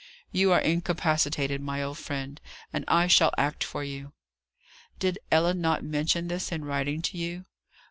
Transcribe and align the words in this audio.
You 0.31 0.51
are 0.51 0.59
incapacitated, 0.59 1.61
my 1.61 1.83
old 1.83 1.99
friend, 1.99 2.41
and 2.73 2.83
I 2.87 3.05
shall 3.05 3.31
act 3.37 3.63
for 3.63 3.83
you." 3.83 4.13
"Did 4.97 5.19
Ellen 5.31 5.61
not 5.61 5.83
mention 5.83 6.27
this, 6.27 6.51
in 6.51 6.65
writing 6.65 7.03
to 7.03 7.19
you?" 7.19 7.45